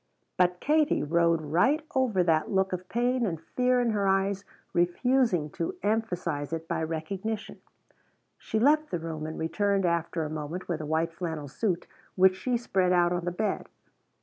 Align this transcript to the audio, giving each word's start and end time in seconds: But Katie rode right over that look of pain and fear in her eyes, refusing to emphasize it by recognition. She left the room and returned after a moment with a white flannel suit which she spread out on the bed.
But 0.35 0.59
Katie 0.59 1.03
rode 1.03 1.41
right 1.43 1.85
over 1.93 2.23
that 2.23 2.49
look 2.49 2.73
of 2.73 2.89
pain 2.89 3.23
and 3.23 3.39
fear 3.39 3.79
in 3.79 3.91
her 3.91 4.07
eyes, 4.07 4.43
refusing 4.73 5.51
to 5.51 5.75
emphasize 5.83 6.51
it 6.51 6.67
by 6.67 6.81
recognition. 6.81 7.61
She 8.39 8.57
left 8.57 8.89
the 8.89 8.97
room 8.97 9.27
and 9.27 9.37
returned 9.37 9.85
after 9.85 10.23
a 10.23 10.29
moment 10.31 10.67
with 10.67 10.81
a 10.81 10.87
white 10.87 11.13
flannel 11.13 11.47
suit 11.47 11.85
which 12.15 12.35
she 12.35 12.57
spread 12.57 12.91
out 12.91 13.13
on 13.13 13.25
the 13.25 13.31
bed. 13.31 13.69